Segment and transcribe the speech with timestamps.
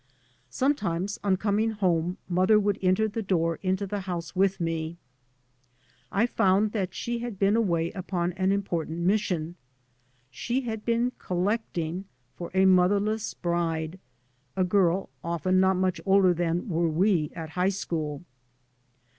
[0.49, 4.97] Sometimes on coming home mother would enter the door into the house with me.
[6.11, 9.57] I found that she had been away upon an im portant mission;
[10.31, 13.99] she had been "collecting" for a motherless bride,
[14.55, 18.23] a girl often not much older than were we at high school.